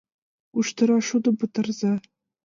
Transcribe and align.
КУШТЫРА 0.51 0.97
ШУДЫМ 1.07 1.35
ПЫТАРЫЗА! 1.41 1.91